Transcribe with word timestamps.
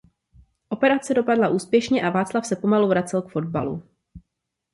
Operace 0.69 1.13
dopadla 1.13 1.49
úspěšně 1.49 2.03
a 2.03 2.09
Václav 2.09 2.45
se 2.45 2.55
pomalu 2.55 2.87
vracel 2.87 3.21
k 3.21 3.31
fotbalu. 3.31 3.83